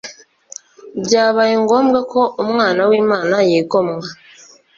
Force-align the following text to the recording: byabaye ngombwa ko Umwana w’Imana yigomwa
byabaye 1.03 1.53
ngombwa 1.63 1.99
ko 2.11 2.21
Umwana 2.43 2.81
w’Imana 2.89 3.35
yigomwa 3.49 4.07